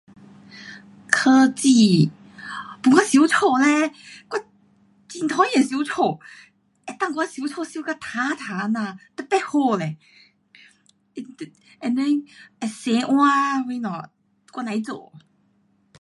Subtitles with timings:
[1.11, 2.09] 科技，
[2.81, 3.93] 帮我收家嘞，
[4.31, 4.37] 我
[5.07, 5.93] 很讨厌收家。
[6.87, 8.03] 能够跟我收家收到净
[8.39, 9.99] 净这样，特别好嘞，
[11.13, 11.23] 你
[11.81, 12.27] ，and then
[12.59, 14.09] 会洗碗什么，
[14.53, 15.13] 我甭做。